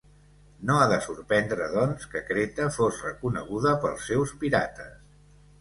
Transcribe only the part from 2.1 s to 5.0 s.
que Creta fos reconeguda pels seus pirates.